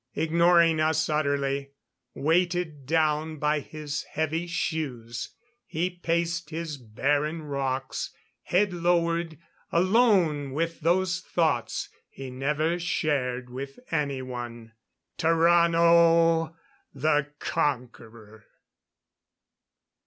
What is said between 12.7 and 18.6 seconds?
shared with anyone. Tarrano, the Conqueror!